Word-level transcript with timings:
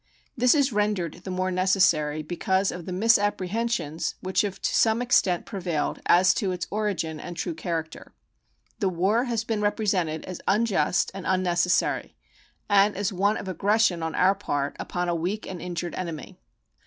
This 0.35 0.55
is 0.55 0.73
rendered 0.73 1.13
the 1.25 1.29
more 1.29 1.51
necessary 1.51 2.23
because 2.23 2.71
of 2.71 2.87
the 2.87 2.91
misapprehensions 2.91 4.15
which 4.19 4.41
have 4.41 4.59
to 4.59 4.73
some 4.73 4.99
extent 4.99 5.45
prevailed 5.45 5.99
as 6.07 6.33
to 6.33 6.51
its 6.51 6.65
origin 6.71 7.19
and 7.19 7.37
true 7.37 7.53
character. 7.53 8.15
The 8.79 8.89
war 8.89 9.25
has 9.25 9.43
been 9.43 9.61
represented 9.61 10.25
as 10.25 10.41
unjust 10.47 11.11
and 11.13 11.27
unnecessary 11.27 12.15
and 12.67 12.97
as 12.97 13.13
one 13.13 13.37
of 13.37 13.47
aggression 13.47 14.01
on 14.01 14.15
our 14.15 14.33
part 14.33 14.75
upon 14.79 15.07
a 15.07 15.13
weak 15.13 15.45
and 15.45 15.61
injured 15.61 15.93
enemy. 15.93 16.39